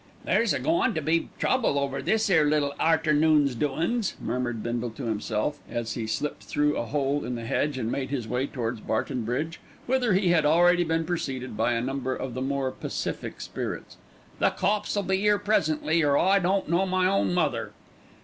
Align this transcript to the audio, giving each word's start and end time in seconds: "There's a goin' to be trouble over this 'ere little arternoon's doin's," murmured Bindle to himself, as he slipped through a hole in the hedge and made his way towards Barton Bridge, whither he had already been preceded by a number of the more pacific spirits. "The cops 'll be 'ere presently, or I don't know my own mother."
"There's 0.25 0.51
a 0.51 0.57
goin' 0.57 0.95
to 0.95 1.01
be 1.03 1.29
trouble 1.37 1.77
over 1.77 2.01
this 2.01 2.27
'ere 2.27 2.49
little 2.49 2.73
arternoon's 2.79 3.53
doin's," 3.53 4.15
murmured 4.19 4.63
Bindle 4.63 4.89
to 4.89 5.03
himself, 5.03 5.59
as 5.69 5.93
he 5.93 6.07
slipped 6.07 6.43
through 6.45 6.75
a 6.75 6.87
hole 6.87 7.23
in 7.23 7.35
the 7.35 7.45
hedge 7.45 7.77
and 7.77 7.91
made 7.91 8.09
his 8.09 8.27
way 8.27 8.47
towards 8.47 8.79
Barton 8.81 9.23
Bridge, 9.25 9.59
whither 9.85 10.13
he 10.13 10.29
had 10.29 10.43
already 10.43 10.83
been 10.83 11.05
preceded 11.05 11.55
by 11.55 11.73
a 11.73 11.81
number 11.81 12.15
of 12.15 12.33
the 12.33 12.41
more 12.41 12.71
pacific 12.71 13.41
spirits. 13.41 13.97
"The 14.39 14.49
cops 14.49 14.95
'll 14.97 15.03
be 15.03 15.23
'ere 15.27 15.37
presently, 15.37 16.01
or 16.03 16.17
I 16.17 16.39
don't 16.39 16.67
know 16.67 16.87
my 16.87 17.05
own 17.05 17.31
mother." 17.35 17.71